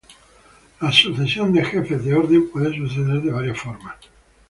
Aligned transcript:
La 0.79 0.91
sucesión 0.91 1.53
de 1.53 1.63
Jefes 1.63 2.03
de 2.03 2.15
Orden 2.15 2.49
puede 2.49 2.75
suceder 2.75 3.21
de 3.21 3.31
varias 3.31 3.59
formas. 3.59 3.97